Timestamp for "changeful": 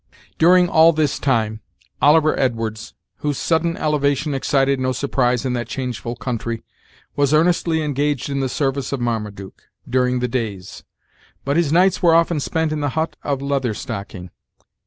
5.67-6.15